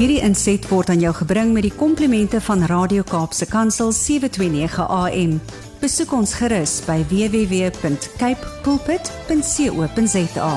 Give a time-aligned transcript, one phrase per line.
[0.00, 5.34] Hierdie inset word aan jou gebring met die komplimente van Radio Kaapse Kansel 729 AM.
[5.82, 10.52] Besoek ons gerus by www.cape pulpit.co.za.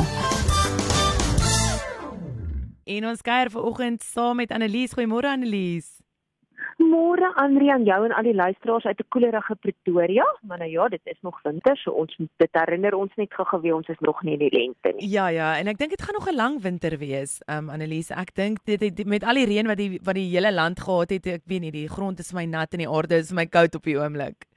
[2.95, 4.95] En ons kuier vanoggend saam met Annelies.
[4.95, 6.02] Goeiemôre Annelies.
[6.77, 10.25] Môre Andri aan jou en al die luisteraars uit 'n koelerige Pretoria.
[10.41, 13.45] Maar nou ja, dit is nog winter, so ons moet dit herinner ons net gou
[13.47, 15.09] gewees ons is nog nie in die lente nie.
[15.09, 17.41] Ja ja, en ek dink dit gaan nog 'n lang winter wees.
[17.45, 20.51] Um Annelies, ek dink dit het met al die reën wat die wat die hele
[20.51, 23.31] land gehad het, ek weet nie, die grond is my nat en die aarde is
[23.31, 24.47] my koud op die oomblik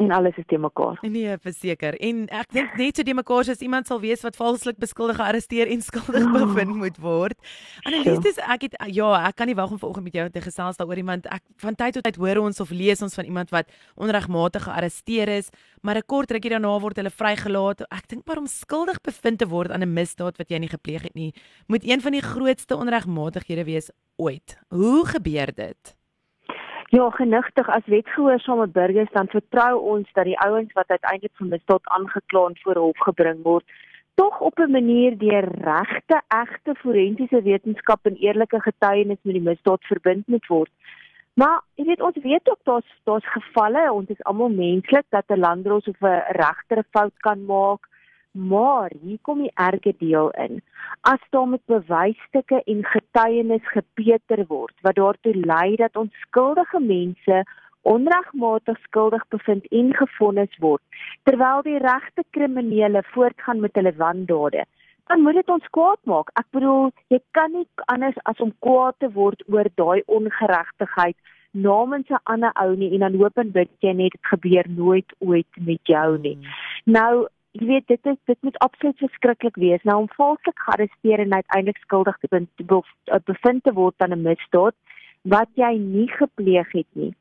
[0.00, 0.98] en alles is te mekaar.
[1.02, 1.96] Nee, verseker.
[2.00, 5.68] En ek dink net so te mekaar as iemand sal wees wat valslik beskuldig gearresteer
[5.72, 6.32] en skuldig oh.
[6.38, 7.36] bevind moet word.
[7.84, 10.80] Annelies, dis ek het ja, ek kan nie wag om vanoggend met jou te gesels
[10.80, 13.68] daaroor iemand ek van tyd tot tyd hoor ons of lees ons van iemand wat
[14.00, 15.52] onregmatig gearresteer is,
[15.84, 17.84] maar 'n kort rukkie daarna word hulle vrygelaat.
[17.90, 21.02] Ek dink maar om skuldig bevind te word aan 'n misdaad wat jy nie gepleeg
[21.02, 21.34] het nie,
[21.68, 24.58] moet een van die grootste onregmatighede wees ooit.
[24.68, 25.99] Hoe gebeur dit?
[26.90, 31.84] Ja, genigtig as wetgehoorsame burgers dan vertrou ons dat die ouens wat uiteindelik vir misdaad
[31.96, 33.76] aangekla en voor hof gebring word,
[34.18, 39.84] tog op 'n manier deur regte, egte forensiese wetenskap en eerlike getuienis met die misdaad
[39.84, 40.70] verbind moet word.
[41.34, 45.38] Maar jy weet ons weet ook daar's daar's gevalle, ons is almal menslik dat 'n
[45.38, 47.86] landdros of 'n regter 'n fout kan maak.
[48.32, 50.60] Maar hier kom die erge deel in.
[51.00, 57.44] As daar met bewysstukke en getuienis gepeter word wat daartoe lei dat onskuldige mense
[57.82, 60.82] onregmatig skuldig bevind en gefonnis word,
[61.24, 64.64] terwyl die regte kriminele voortgaan met hulle wandade,
[65.08, 66.30] dan moet dit ons kwaad maak.
[66.38, 71.16] Ek bedoel, jy kan nie anders as om kwaad te word oor daai ongeregtigheid
[71.50, 75.10] namens 'n ander ou nie en dan hoop en bid jy net dit gebeur nooit
[75.18, 76.36] ooit met jou nie.
[76.36, 76.92] Hmm.
[76.92, 77.26] Nou
[77.58, 81.80] jy weet dit is dit moet absoluut verskriklik wees nou om valslik gearresteer en uiteindelik
[81.82, 84.74] skuldig te bevind, te bevind te word aan 'n misdaad
[85.22, 87.14] wat jy nie gepleeg het nie.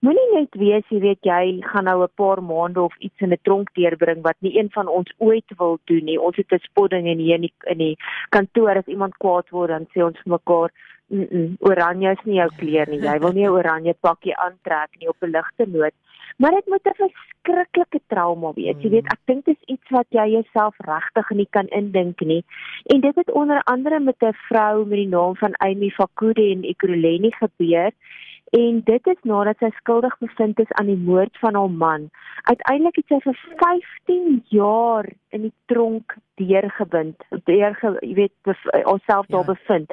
[0.00, 3.42] Moenie net wees jy weet jy gaan nou 'n paar maande of iets in 'n
[3.42, 6.20] tronk deurbring wat nie een van ons ooit wil doen nie.
[6.20, 7.96] Ons het 'n spodding in hier in die, in die
[8.28, 10.70] kantoor as iemand kwaad word dan sê ons vir mekaar
[11.10, 13.00] Mm -mm, oranje is nie jou kleur nie.
[13.02, 15.94] Jy wil nie 'n oranje pakkie aantrek nie op 'n ligte noot
[16.40, 18.76] Maar dit moet 'n verskriklike trauma wees.
[18.78, 22.44] Jy weet, ek dink dit is iets wat jy jouself regtig nie kan indink nie.
[22.84, 26.62] En dit het onder andere met 'n vrou met die naam van Amy Fakude in
[26.62, 27.92] Ekurhuleni gebeur.
[28.50, 32.10] En dit is nadat sy skuldig bevind is aan die moord van haar man.
[32.42, 38.32] Uiteindelik het sy vir 15 jaar in die tronk deurgebind, deur jy weet,
[38.70, 39.36] haarself ja.
[39.36, 39.92] daar bevind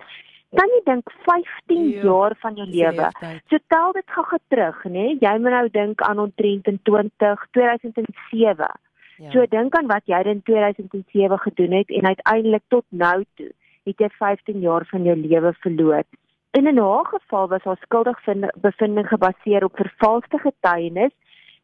[0.56, 3.10] kan jy dink 15 jo, jaar van jou lewe.
[3.52, 5.08] So tel dit gou terug, nê?
[5.20, 8.70] Jy moet nou dink aan ons 23 2007.
[9.18, 9.32] Ja.
[9.34, 13.52] So dink aan wat jy in 2007 gedoen het en uiteindelik tot nou toe
[13.88, 16.04] het jy 15 jaar van jou lewe verloor.
[16.52, 18.20] In 'n geval was haar skuldig
[18.62, 21.14] bevinding gebaseer op vervalste getuienis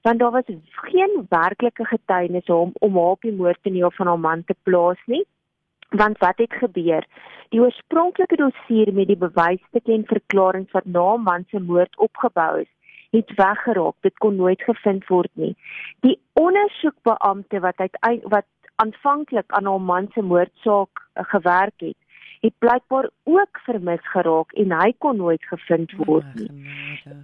[0.04, 4.08] want daar was geen werklike getuienis om om haar op die moord te neem van
[4.08, 5.26] haar man te plaas nie.
[5.96, 7.06] Want wat het gebeur?
[7.50, 12.70] Die oorspronklike dossier met die bewysstukke en verklaringe wat na man se moord opgebou is,
[13.14, 13.94] het weggeraak.
[14.02, 15.52] Dit kon nooit gevind word nie.
[16.02, 18.50] Die ondersoekbeampte wat uit wat
[18.82, 21.98] aanvanklik aan haar man se moordsaak uh, gewerk het,
[22.44, 26.50] het blykbaar ook vermis geraak en hy kon nooit gevind word nie.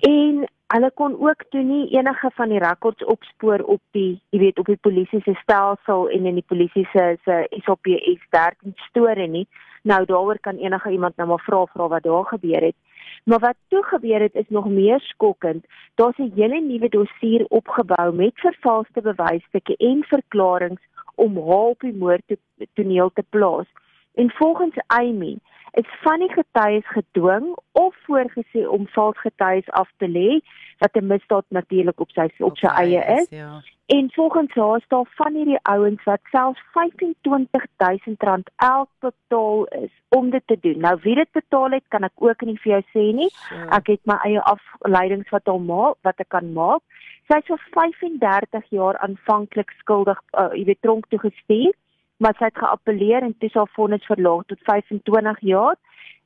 [0.08, 4.62] En hulle kon ook toe nie enige van die rekords opspoor op die jy weet
[4.64, 9.48] op die polisie se stelsel en in die polisie se se SOPS 13 storie nie.
[9.84, 12.78] Nou daaroor kan enige iemand nou maar vra vra wat daar gebeur het.
[13.24, 15.66] Maar wat toe gebeur het is nog meer skokkend.
[15.96, 20.80] Daar's 'n hele nuwe dossier opgebou met vervalste bewysstukke en verklaringe
[21.16, 22.38] om haar op die moord te
[22.74, 23.68] toneel te plaas
[24.14, 25.38] en volgens Amy
[25.72, 30.40] is van die getuies gedwing of voorgesê om vals getuies af te lê
[30.78, 33.30] wat 'n misdaad natuurlik op sy op sy eie is.
[33.30, 33.62] Ja.
[33.86, 40.30] En volgens haar is daar van hierdie ouens wat selfs R25000 elk betaal is om
[40.30, 40.80] dit te doen.
[40.80, 43.32] Nou wie dit betaal het, kan ek ook nie vir jou sê nie.
[43.70, 46.82] Ek het my eie afleidings wat hom maak, wat ek kan maak.
[47.28, 51.74] Sy is vir 35 jaar aanvanklik skuldig, uh, jy weet tronk toe gestuur
[52.20, 55.76] maar sy het geappeleer en toe sal vonnis verlaag tot 25 jaar,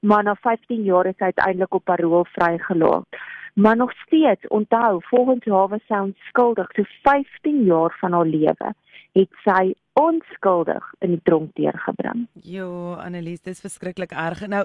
[0.01, 3.21] maar na 15 jaar is sy uiteindelik op parol vrygelaat.
[3.53, 8.73] Maar nog steeds, onthou, volgens haar was sy onskuldig, so 15 jaar van haar lewe
[9.13, 12.25] het sy onskuldig in die tronk deurgebring.
[12.41, 14.41] Jo, Annelies, dis verskriklik erg.
[14.49, 14.63] Nou,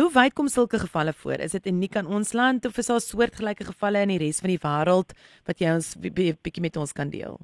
[0.00, 1.44] hoe wyd kom sulke gevalle voor?
[1.44, 4.54] Is dit uniek aan ons land of is daar soortgelyke gevalle in die res van
[4.54, 5.12] die wêreld
[5.44, 7.36] wat jy ons bietjie met ons kan deel?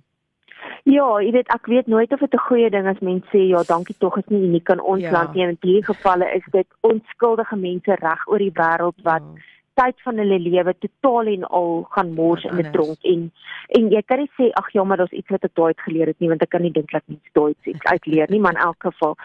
[0.84, 3.62] Ja, jy weet ek weet nooit of dit 'n goeie ding is mense sê ja,
[3.62, 5.10] dankie tog is nie uniek in ons Ja.
[5.12, 5.42] land nie.
[5.42, 9.40] In hierdie gevalle is dit onskuldige mense reg oor die wêreld wat Ja.
[9.74, 13.30] Tyd van hulle lewe totaal en al gaan mors in 'n tronk en
[13.78, 16.20] en jy kan nie sê ag ja maar daar's iets wat ek daai geleer het
[16.20, 18.82] nie want ek kan nie dink dat mens daai iets uitleer nie maar in elk
[18.88, 19.16] geval.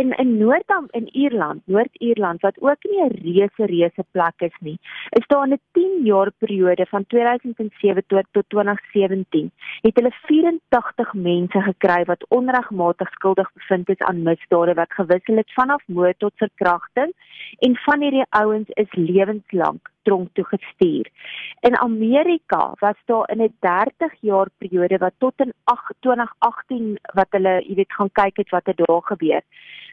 [0.00, 4.78] In in Noord-Am in Ierland Noord-Ierland wat ook nie 'n reuse reuse plek is nie
[5.10, 9.50] is daar in 'n 10 jaar periode van 2007 tot tot 2017
[9.82, 15.52] het hulle 84 mense gekry wat onregmatig skuldig bevind is aan misdade wat gewissel het
[15.52, 17.12] vanaf moord tot verkrachting
[17.58, 21.08] en van hierdie ouens is lewenslank tronk toe gestuur.
[21.60, 27.26] In Amerika was daar in 'n 30 jaar periode wat tot in 8 2018 wat
[27.30, 29.42] hulle, jy weet, gaan kyk het wat het daar gebeur.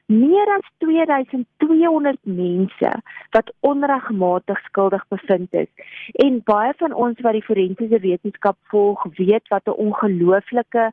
[0.06, 2.92] Meer as 2200 mense
[3.30, 5.72] wat onregmatig skuldig bevind is.
[6.12, 10.92] En baie van ons wat die forensiese wetenskap volg, weet wat 'n ongelooflike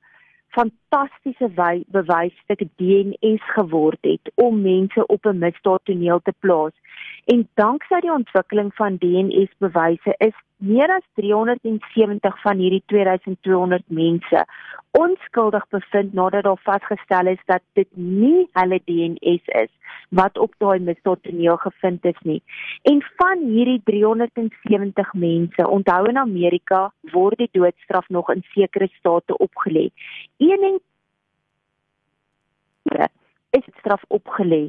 [0.49, 6.73] fantastiese wy- bewysstuk DNS geword het om mense op 'n misdaadtoneel te plaas.
[7.25, 14.45] En danksy die ontwikkeling van DNS bewyse is meer as 370 van hierdie 2200 mense
[14.99, 19.71] onskuldig bevind nadat daar vasgestel is dat dit nie hulle DNS is
[20.11, 22.43] wat op daai misdaadtoneel gevind is nie.
[22.83, 29.37] En van hierdie 370 mense, onthou in Amerika word die doodstraf nog in sekere state
[29.37, 29.89] opgelê.
[30.37, 30.79] Een en
[33.51, 34.69] is die straf opgelê,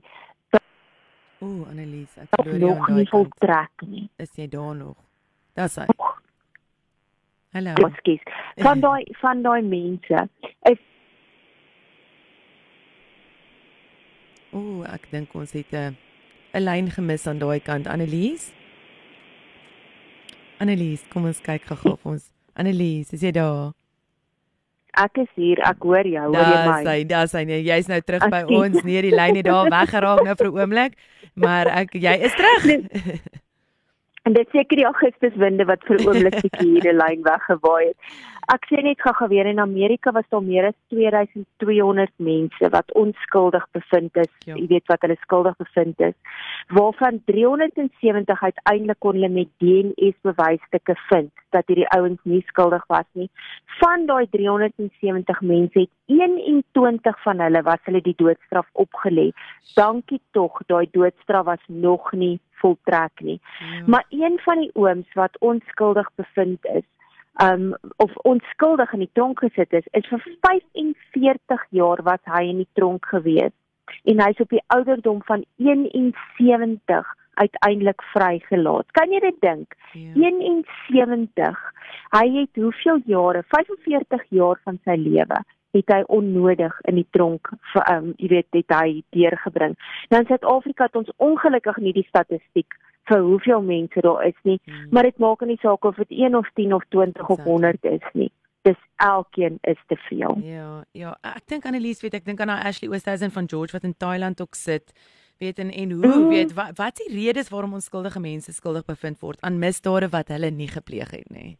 [1.40, 3.30] Ooh, Annelies, ek dat verloor jou nog aan nie daai kant.
[3.32, 4.10] voltrek nie.
[4.20, 4.98] Is jy daar nog?
[5.60, 5.88] Daar's hy.
[7.58, 7.74] Hallo.
[7.90, 8.22] Ekskuus.
[8.64, 10.22] Van daai van daai mense
[10.72, 10.80] is
[14.56, 15.98] Ooh, ek dink ons het 'n
[16.56, 17.88] 'n lyn gemis aan daai kant.
[17.88, 18.54] Annelies?
[20.64, 23.76] Annelies, kom ons kyk gou of ons Annelies, is jy daar?
[25.00, 26.80] ek is hier, ek hoor jou, hoor jy my?
[26.84, 27.44] hy, daar's hy.
[27.44, 28.58] Nee, jy's nou terug by Ekskuus.
[28.64, 28.84] ons.
[28.84, 30.98] Nee, die lyn het daar weggeraak nou vir 'n oomblik,
[31.36, 32.64] maar ek jy is terug.
[34.30, 38.18] En dit seker die Augustuswinde wat vir oomblik bietjie hierdie lyn weggewaai het.
[38.50, 43.68] Ek sê net gou weer in Amerika was daar meer as 2200 mense wat onskuldig
[43.78, 44.56] bevind is, Ja.
[44.56, 46.16] jy weet wat hulle skuldig bevind is,
[46.74, 53.06] waarvan 370 uiteindelik kon hulle met DNS bewysstukke vind dat hierdie ouens nie skuldig was
[53.14, 53.30] nie.
[53.78, 59.32] Van daai 370 mense het 21 van hulle was hulle die doodstraf opgelê.
[59.76, 63.40] Dankie tog, daai doodstraf was nog nie voltrek nie.
[63.60, 63.84] Ja.
[63.86, 66.88] Maar een van die ooms wat onskuldig bevind is,
[67.44, 72.64] um of onskuldig in die tronk gesit is, is vir 45 jaar was hy in
[72.64, 73.56] die tronk gewees
[74.10, 78.92] en hy's op die ouderdom van 71 uiteindelik vrygelaat.
[78.92, 79.76] Kan jy dit dink?
[79.94, 80.12] Ja.
[80.20, 81.62] 71.
[82.12, 83.46] Hy het hoeveel jare?
[83.48, 85.40] 45 jaar van sy lewe
[85.78, 89.76] het hy onnodig in die tronk vir um jy weet het hy deurgebring.
[90.10, 92.74] Nou in Suid-Afrika het ons ongelukkig nie die statistiek
[93.10, 94.88] vir hoeveel mense daar is nie, Hmm.
[94.92, 97.52] maar dit maak nie saak of dit 1 of 10 of 20 of Exactly.
[97.52, 98.32] 100 is nie.
[98.62, 100.38] Dis elkeen is te veel.
[100.44, 103.84] Ja, ja, ek dink Annelies weet ek dink aan haar Ashley Oosthuizen van George wat
[103.84, 104.92] in Thailand ook sit.
[105.40, 106.28] Weet en en hoe Mhm.
[106.28, 110.28] weet wat wat is die redes waarom onskuldige mense skuldig bevind word aan misdade wat
[110.28, 111.58] hulle nie gepleeg het nie.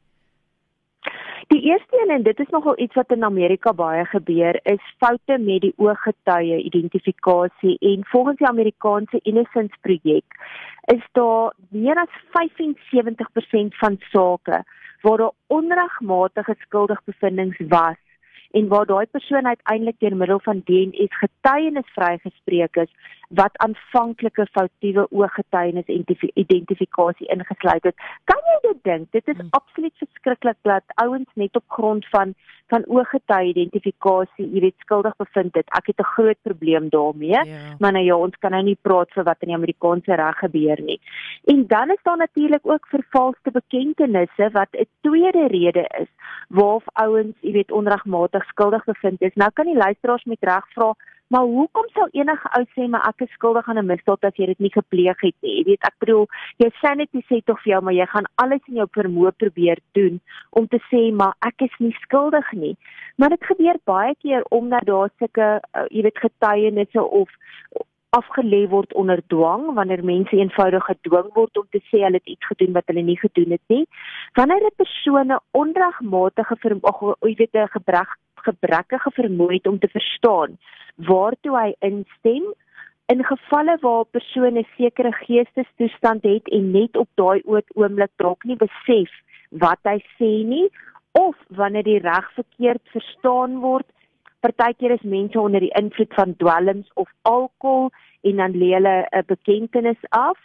[1.50, 5.38] Die eerste een en dit is nogal iets wat in Amerika baie gebeur is foute
[5.38, 7.78] met die ooggetuie identifikasie.
[7.80, 10.38] En volgens die Amerikaanse Innocence projek
[10.94, 14.64] is daar meer as 75% van sake
[15.02, 17.98] waar daar onregmatige skuldigbevindings was
[18.52, 22.92] en waar daai persoon uiteindelik deur middel van DNS getuienis vrygespreek is
[23.30, 27.96] wat aanvanklike foutiewe ooggetuienis identif- identifikasie ingesluit het.
[28.24, 29.12] Kan jy dit dink?
[29.12, 29.48] Dit is Hmm.
[29.52, 32.34] absoluut verskriklik dat ouens net op grond van
[32.70, 35.68] van ooggetuie identifikasie, jy weet, skuldig bevind het.
[35.78, 37.30] Ek het 'n groot probleem daarmee.
[37.46, 37.76] Ja.
[37.80, 40.82] Maar nou ja, ons kan nou nie praat vir wat in die Amerikaanse reg gebeur
[40.82, 41.00] nie.
[41.46, 46.08] En dan is daar natuurlik ook vervalste bekentenisse wat 'n tweede rede is
[46.50, 49.36] waarf ouens, jy weet, onregmatig skuldig bevind is.
[49.38, 50.94] Nou kan die luisteraars met reg vra,
[51.30, 54.46] maar hoekom sou enige ou sê maar ek is skuldig aan 'n misdaad as jy
[54.46, 55.58] dit nie gepleeg het nie?
[55.60, 56.26] Jy weet, ek bedoel,
[56.58, 60.20] net jy sê tog vir jou, maar jy gaan alles in jou vermoë probeer doen
[60.50, 62.76] om te sê maar ek is nie skuldig nie.
[63.18, 67.30] Maar dit gebeur baie keer omdat daar sulke uh, jy weet getuienisse of
[68.18, 72.46] afgelê word onder dwang wanneer mense eenvoudig gedwing word om te sê hulle het iets
[72.52, 73.86] gedoen wat hulle nie gedoen het nie.
[74.34, 79.88] Wanneer 'n persoon 'n onregmatige vermoë, jy weet 'n gebrek gebrekkige vermoë het om te
[79.88, 80.58] verstaan
[80.96, 82.44] waartoe hy instem
[83.14, 87.42] in gevalle waar 'n persoon 'n sekere geestestoestand het en net op daai
[87.76, 89.12] oomblik dalk nie besef
[89.50, 90.70] wat hy sê nie
[91.12, 93.86] of wanneer die reg verkeerd verstaan word.
[94.40, 97.90] Partykeer is mense onder die invloed van dwelms of alkohol
[98.22, 100.38] en dan lê hulle 'n bekentenis af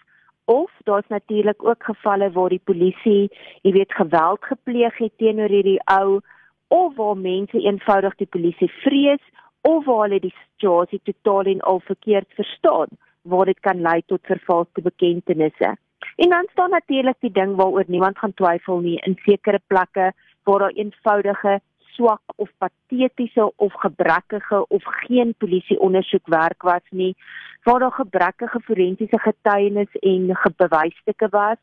[0.44, 3.30] of daar's natuurlik ook gevalle waar die polisie,
[3.62, 6.20] jy weet, geweld gepleeg het teenoor hierdie ou
[6.68, 9.24] of waar mense eenvoudig die polisie vrees
[9.60, 12.88] of waar hulle die situasie totaal en al verkeerd verstaan
[13.22, 15.76] waar dit kan lei tot vervalste bekendtenisse.
[16.16, 20.58] En dan staan natuurlik die ding waaroor niemand gaan twyfel nie in sekere plekke waar
[20.58, 21.60] daar eenvoudige
[21.94, 27.14] swak of patetiese of gebrekkige of geen polisie ondersoek werk was nie
[27.62, 31.56] waar daar gebrekkige forensiese getuienis en bewysstukke was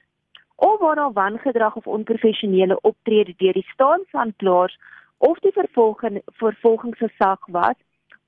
[0.55, 4.77] of waar daar wangedrag of onprofessionele optrede deur die staatsanklaers
[5.17, 7.77] of die vervolging vervolgingsgesag was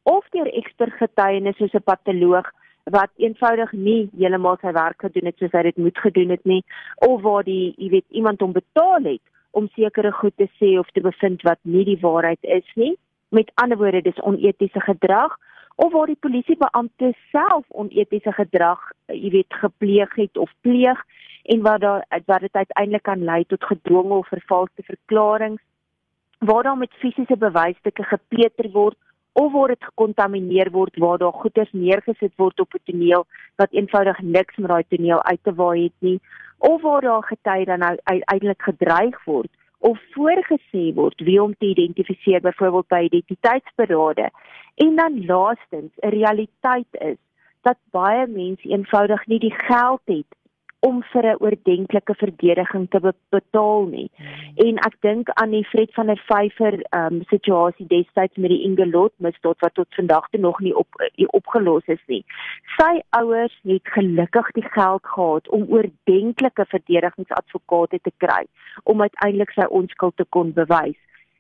[0.04, 2.52] of deur ekspert getuienis soos 'n patoloog
[2.84, 6.64] wat eenvoudig nie heeltemal sy werk gedoen het soos hy dit moet gedoen het nie
[7.08, 10.90] of waar die jy weet iemand hom betaal het om sekere goed te sê of
[10.92, 12.94] te bevind wat nie die waarheid is nie.
[13.30, 15.38] Met ander woorde dis onetiese gedrag
[15.76, 21.00] of waar die polisiebeampte self onetiese gedrag, eh, jy weet, gepleeg het of pleeg
[21.44, 25.60] en wat daar wat dit uiteindelik kan lei tot gedwonge of vervalste verklaringe
[26.40, 28.98] waar daar met fisiese bewysstukke gepeter word
[29.34, 33.26] of waar dit gekontamineer word waar daar goeder neergesit word op 'n toneel
[33.56, 36.20] wat eenvoudig niks met daai toneel uit te waai het nie
[36.58, 39.52] of waar daar getuie dan nou uiteindelik gedreig word
[39.84, 44.30] of voorgesê word wie om te identifiseer byvoorbeeld by identiteitsberade.
[44.76, 47.20] En dan laastens 'n realiteit is
[47.62, 50.32] dat baie mense eenvoudig nie die geld het
[50.88, 53.00] om vir 'n oordentlike verdediging te
[53.30, 54.10] betaal nie.
[54.16, 54.68] Hmm.
[54.68, 59.14] En ek dink aan die Fred van der Vyver um situasie destyds met die Ingelot
[59.18, 62.24] misdaad wat tot vandag toe nog nie op nie opgelos is nie.
[62.78, 68.44] Sy ouers het gelukkig die geld gehad om oordentlike verdedigingsadvokate te kry
[68.84, 71.00] om uiteindelik sy onskuld te kon bewys.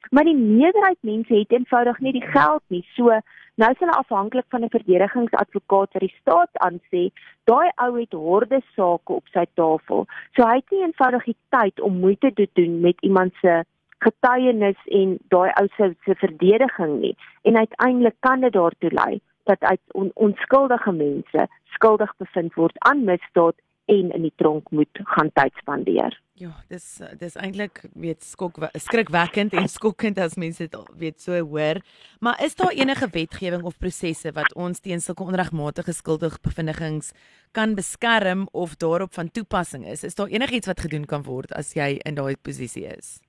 [0.09, 2.85] Maar die meerderheid mense het eenvoudig nie die geld nie.
[2.95, 3.19] So
[3.55, 7.03] nou is hulle afhanklik van 'n verdedigingsadvokaat wat die staat aansê,
[7.43, 10.05] daai ou het horde sake op sy tafel.
[10.35, 13.63] So hy het nie eenvoudig die tyd om moeite te doen met iemand se
[13.99, 17.15] getuienis en daai ou se se verdediging nie.
[17.41, 23.03] En uiteindelik kan dit daartoe lei dat uit on, onskuldige mense skuldig bevind word aan
[23.03, 23.55] misdaad
[23.85, 26.22] en in die tronk moet gaan tyd spandeer.
[26.41, 26.85] Ja, dis
[27.21, 31.77] dis eintlik weet skok skrikwekkend en skokkend as mense dit weet so hoor.
[32.25, 37.11] Maar is daar enige wetgewing of prosesse wat ons teen sulke onregmatige skuldige bevindings
[37.53, 40.03] kan beskerm of daarop van toepassing is?
[40.03, 43.19] Is daar enigiets wat gedoen kan word as jy in daai posisie is?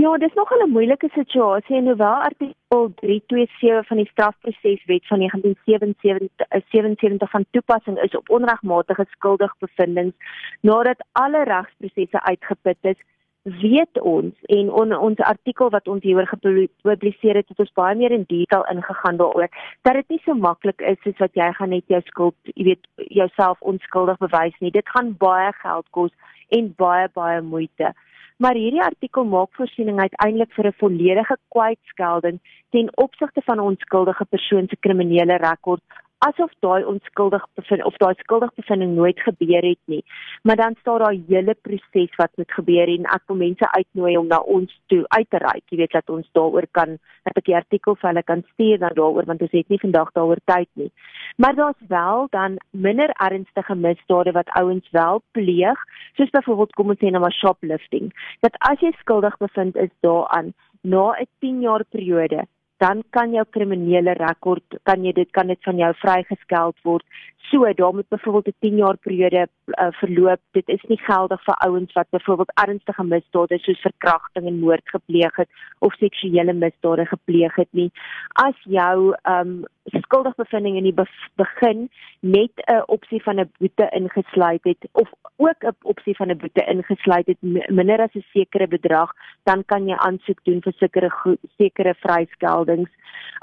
[0.00, 7.20] Ja, dis nog 'n moeilike situasie en hoewel artikel 327 van die strafproseswet van 1977
[7.20, 10.14] eh, van toepassing is op onregmatige skuldig bevindings
[10.60, 12.96] nadat alle regsprosesse uitgeput is,
[13.42, 18.10] weet ons en on, ons artikel wat ons hieroor gepubliseer het, het ons baie meer
[18.10, 19.48] in detail ingegaan daaroor
[19.82, 22.86] dat dit nie so maklik is soos wat jy gaan net jou skuld, jy weet,
[22.94, 24.70] jouself onskuldig bewys nie.
[24.70, 26.12] Dit gaan baie geld kos
[26.48, 27.92] en baie baie moeite
[28.38, 32.38] maar hierdie artikel maak voorsiening uiteindelik vir 'n volledige kwytskelding
[32.70, 35.82] ten opsigte van 'n onskuldige persoon se kriminele rekord
[36.26, 40.02] asof daai onskuldig bevind of daai skuldig bevinding nooit gebeur het nie.
[40.42, 44.16] Maar dan staan daar 'n hele proses wat moet gebeur en ek wil mense uitnooi
[44.16, 45.64] om na ons toe uit te reik.
[45.68, 48.94] Jy weet dat ons daaroor kan dat ek die artikel vir hulle kan stuur dan
[48.94, 50.92] daaroor want ons het nie vandag daaroor tyd nie.
[51.36, 55.78] Maar daar's wel dan minder ernstige misdade wat ouens wel pleeg,
[56.16, 58.12] soos byvoorbeeld kom ons sê nou maar shoplifting.
[58.40, 62.46] Dat as jy skuldig bevind is daaraan na 'n 10 jaar periode
[62.78, 67.04] dan kan jou kriminele rekord kan jy dit kan dit van jou vrygeskeld word.
[67.48, 70.40] So, daar moet byvoorbeeld 'n 10 jaar periode uh, verloop.
[70.52, 75.36] Dit is nie geldig vir ouens wat byvoorbeeld ernstige misdade soos verkrachting en moord gepleeg
[75.36, 77.90] het of seksuele misdade gepleeg het nie.
[78.32, 81.04] As jou um skuldig bevinding in die be
[81.36, 81.88] begin
[82.20, 86.64] met 'n opsie van 'n boete ingesluit het of ook 'n opsie van 'n boete
[86.64, 91.10] ingesluit het minder as 'n sekere bedrag, dan kan jy aansoek doen vir sekere
[91.56, 92.90] sekere vryskeldings.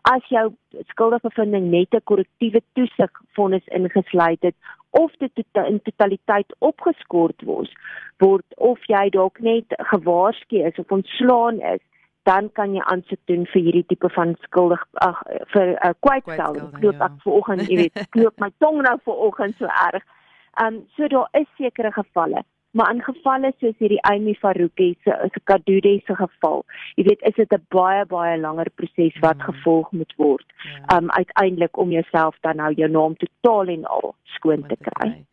[0.02, 0.54] As jou
[0.88, 4.56] skuldige bevinding net 'n korrektiewe toesigvonnis ingesluit het
[4.90, 7.72] of dit tot in totaliteit opgeskort word,
[8.18, 11.82] word of jy dalk net gewaarsku is of ontslaan is,
[12.25, 15.22] dan kan jy aansoek doen vir hierdie tipe van skuldig ag
[15.53, 16.72] vir 'n uh, kwytstelling.
[16.82, 17.05] Loop ja.
[17.10, 20.03] ek vanoggend, jy weet, loop my tong nou vanoggend so erg.
[20.58, 22.41] Ehm um, so daar is sekere gevalle,
[22.72, 26.65] maar in gevalle soos hierdie Amy Faruqi se se Kadude se geval,
[26.96, 29.46] jy weet, is dit 'n baie baie langer proses wat mm.
[29.50, 30.48] gevolg moet word.
[30.50, 30.98] Ehm ja.
[30.98, 35.25] um, uiteindelik om jouself dan nou jou naam totaal en al skoon te kry.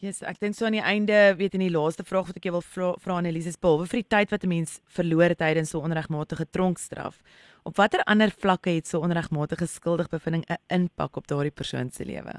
[0.00, 2.54] Yes, ek dink so aan die einde, weet in die laaste vraag wat ek jou
[2.54, 6.46] wil vra, vra Annelies, behalwe vir die tyd wat 'n mens verloor tydens so onregmatige
[6.56, 7.20] tronkstraf,
[7.68, 12.32] op watter ander vlakke het so onregmatige skuldigbevinding 'n impak op daardie persoon se lewe?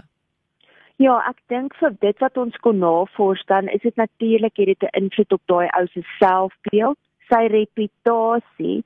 [0.97, 4.83] Ja, ek dink vir dit wat ons kon navors dan is dit natuurlik het dit
[4.83, 6.97] 'n invloed op daai ou se selfbeeld,
[7.29, 8.83] sy reputasie,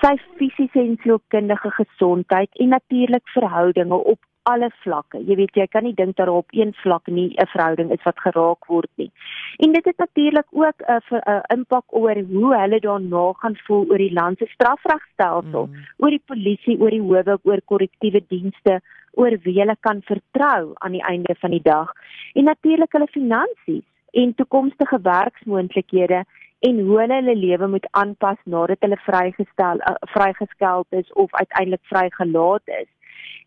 [0.00, 5.20] sy fisiese en sielkundige gesondheid en natuurlik verhoudinge op alle vlakke.
[5.26, 8.18] Jy weet jy kan nie dink dat op een vlak nie 'n verhouding is wat
[8.20, 9.10] geraak word nie.
[9.58, 13.98] En dit het natuurlik ook 'n 'n impak oor hoe hulle daarna gaan voel oor
[13.98, 15.74] die land se strafregstelsel, mm.
[15.98, 18.80] oor die polisie, oor die howe, oor korrektiewe dienste,
[19.12, 21.92] oor wie hulle kan vertrou aan die einde van die dag.
[22.34, 26.24] En natuurlik hulle finansies en toekomstige werksmoontlikhede
[26.58, 31.84] en hoe hulle hulle lewe moet aanpas nadat hulle vrygestel uh, vrygeskeld is of uiteindelik
[31.90, 32.88] vrygelaat is.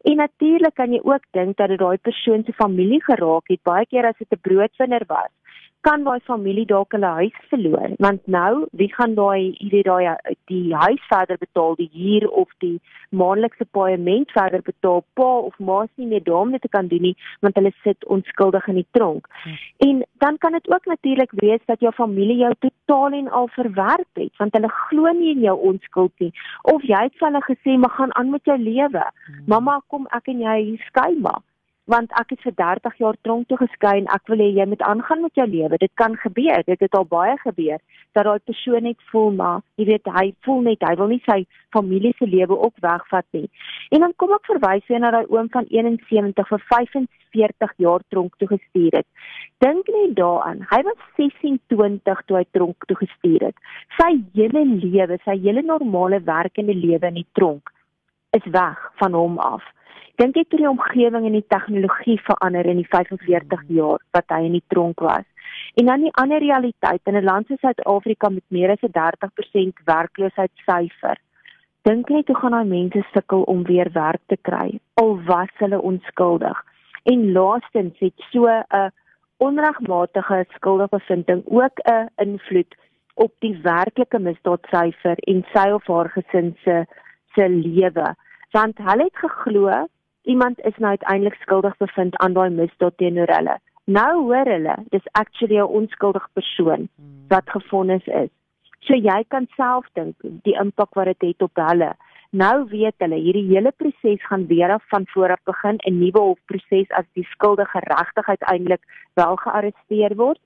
[0.05, 3.61] En natuurlik kan jy ook dink dat dit daai persoon se familie geraak het.
[3.63, 5.31] Baie keer as dit 'n broodwinner was
[5.85, 10.33] kan daai familie dalk hulle huis verloor want nou wie gaan daai jy weet daai
[10.51, 12.73] die huis verder betaal die huur of die
[13.21, 17.13] maandelikse paaiement verder betaal pa of ma se nie meer daarmee te kan doen nie
[17.45, 19.61] want hulle sit onskuldig in die tronk hmm.
[19.89, 24.23] en dan kan dit ook natuurlik wees dat jou familie jou totaal en al verwerp
[24.23, 26.31] het want hulle glo nie in jou onskuld nie
[26.75, 29.43] of jy het vir hulle gesê maar gaan aan met jou lewe hmm.
[29.55, 31.43] mamma kom ek en jy skei maar
[31.91, 34.81] want ek het vir 30 jaar tronk toe geskei en ek wil hê jy moet
[34.81, 35.77] aangaan met jou lewe.
[35.81, 36.63] Dit kan gebeur.
[36.65, 37.79] Dit het al baie gebeur
[38.17, 41.41] dat daai persoon net voel maar, jy weet, hy voel net hy wil nie sy
[41.75, 43.49] familie se lewe ook wegvat nie.
[43.91, 48.39] En dan kom ek verwys weer na daai oom van 71 vir 45 jaar tronk
[48.39, 49.07] toe gestuur het.
[49.59, 50.63] Dink net daaraan.
[50.71, 53.57] Hy was 26 toe hy tronk toe gestuur het.
[53.99, 57.69] Sy hele lewe, sy hele normale werkende lewe in die tronk
[58.35, 59.63] is weg van hom af
[60.19, 64.45] dink ek toe die omgewing en die tegnologie verander in die 45 jaar wat hy
[64.47, 65.25] in die tronk was.
[65.75, 69.79] En dan die ander realiteit in 'n land soos Suid-Afrika met meer as 'n 30%
[69.85, 71.17] werkloosheidssyfer.
[71.83, 75.81] Dink net hoe gaan daai mense sukkel om weer werk te kry al was hulle
[75.81, 76.63] onskuldig.
[77.03, 78.91] En laastens het so 'n
[79.37, 82.75] onregmatige skuldigbevinding ook 'n invloed
[83.15, 86.85] op die werklike misdaadsyfer en sy of haar gesin se
[87.35, 88.15] se lewe
[88.51, 89.87] want hulle het geglo
[90.25, 93.57] iemand is nou uiteindelik skuldig bevind aan daai misdaad teenoor hulle.
[93.85, 97.25] Nou hoor hulle, dis actually 'n onskuldige persoon hmm.
[97.27, 98.31] wat gefonnis is.
[98.79, 101.91] So jy kan self dink die impak wat dit het, het op hulle.
[102.29, 106.19] Nou weet hulle hierdie hele proses gaan weer af van voor af begin 'n nuwe
[106.19, 108.83] hofproses as die skuldige regtig uiteindelik
[109.13, 110.39] wel gearresteer word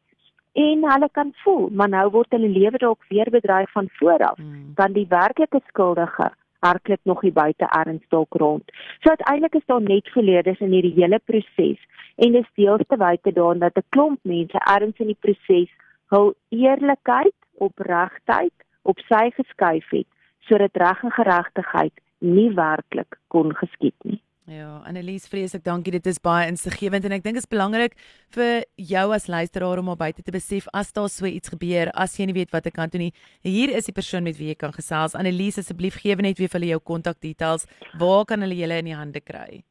[0.54, 4.38] en hulle kan voel maar nou word hulle lewe dalk weer bedreig van voor af
[4.38, 4.72] hmm.
[4.76, 8.72] want die werklike skuldige hardloop nog hier buite erns dalk rond.
[9.00, 11.80] So uiteindelik is daar net verleerders in hierdie hele proses
[12.16, 15.72] en dis deels te wyte daaraan dat 'n klomp mense erns in die proses
[16.10, 20.08] hul eerlikheid, opregtheid op sy geskuif het
[20.48, 24.22] sodat reg en geregtigheid nie werklik kon geskied nie.
[24.50, 25.92] Ja, Annelies, vreeslik dankie.
[25.94, 27.94] Dit is baie insiggewend en ek dink dit is belangrik
[28.34, 32.16] vir jou as luisteraar om op buite te besef as daar so iets gebeur, as
[32.18, 33.12] jy nie weet wat ek kan doen nie.
[33.46, 35.14] Hier is die persoon met wie jy kan gesels.
[35.14, 37.68] Annelies, asseblief gee net weer vir hulle jou kontakdetails.
[38.02, 39.62] Waar kan hulle julle in die hande kry?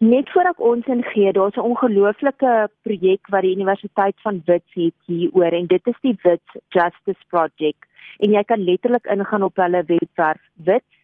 [0.00, 2.52] Net voor ek ons ingee, daar's 'n ongelooflike
[2.88, 7.84] projek wat die Universiteit van Wits het hieroor en dit is die Wits Justice Project.
[8.24, 10.96] En jy kan letterlik ingaan op hulle webwerf Wits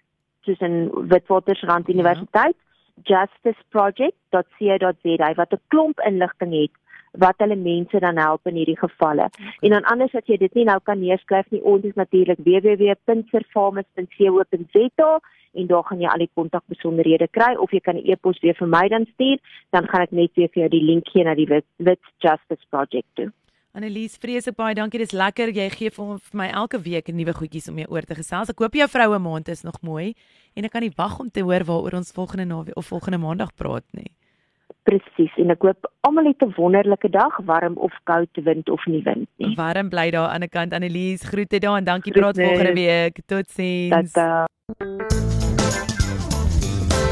[0.44, 1.92] soos in Witwatersrand ja.
[1.92, 2.56] Universiteit.
[2.56, 2.67] Ja
[3.02, 6.70] justiceproject.co.za wat 'n klomp inligting het
[7.12, 9.24] wat hulle mense dan help in hierdie gevalle.
[9.24, 9.56] Okay.
[9.60, 15.20] En dan anders as jy dit nie nou kan neerskryf nie, ons is natuurlik www.servamus.co.za
[15.52, 18.68] en daar gaan jy al die kontakbesonderhede kry of jy kan 'n e-pos weer vir
[18.68, 19.38] my dan stuur,
[19.70, 23.08] dan gaan ek net weer vir jou die link gee na die Wit Justice Project
[23.14, 23.32] toe.
[23.78, 24.98] Annelies, vreeslik baie dankie.
[24.98, 28.16] Dis lekker jy gee vir, vir my elke week nuwe goedjies om mee oor te
[28.18, 28.50] gesels.
[28.50, 30.16] Ek hoop jou vroue maand is nog mooi
[30.58, 33.54] en ek kan nie wag om te hoor waaroor ons volgende naweek of volgende maandag
[33.54, 34.10] praat nie.
[34.88, 35.30] Presies.
[35.38, 39.28] En ek hoop almal het 'n wonderlike dag, warm of koud, wind of nie wind
[39.36, 39.54] nie.
[39.54, 41.22] Warm bly daar aan die kant Annelies.
[41.22, 43.20] Groete daar en dankie praat volgende week.
[43.26, 44.12] Totsiens.
[44.12, 45.27] Tata.